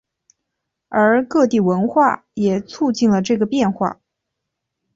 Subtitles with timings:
[0.89, 3.99] 而各地文化也促进了这个变化。